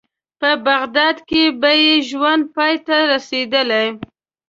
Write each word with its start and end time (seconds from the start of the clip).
په 0.39 0.49
بغداد 0.67 1.17
کې 1.29 1.43
به 1.61 1.71
یې 1.83 1.95
ژوند 2.09 2.43
پای 2.55 2.75
ته 2.85 2.95
رسېدلی. 3.11 3.85